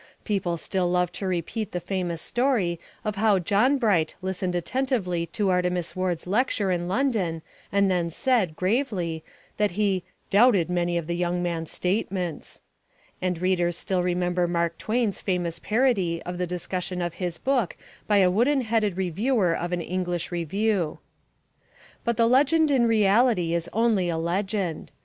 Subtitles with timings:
[0.23, 5.49] People still love to repeat the famous story of how John Bright listened attentively to
[5.51, 9.23] Artemus Ward's lecture in London and then said, gravely,
[9.57, 12.61] that he "doubted many of the young man's statements";
[13.21, 17.75] and readers still remember Mark Twain's famous parody of the discussion of his book
[18.07, 20.97] by a wooden headed reviewer of an English review.
[22.03, 24.91] But the legend in reality is only a legend.